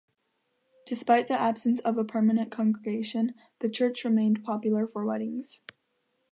Despite 0.87 1.27
the 1.27 1.39
absence 1.39 1.79
of 1.81 1.95
a 1.95 2.03
permanent 2.03 2.51
congregation, 2.51 3.35
the 3.59 3.69
church 3.69 4.03
remained 4.03 4.43
popular 4.43 4.87
for 4.87 5.05
weddings. 5.05 5.61